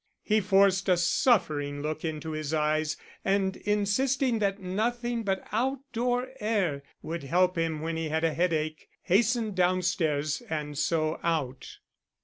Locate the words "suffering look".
0.97-2.03